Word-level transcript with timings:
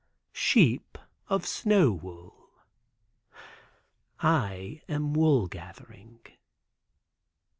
Sheep 0.33 0.97
of 1.27 1.45
snow 1.45 1.91
wool." 1.91 2.49
I 4.19 4.81
am 4.89 5.13
wool 5.13 5.45
gathering. 5.45 6.21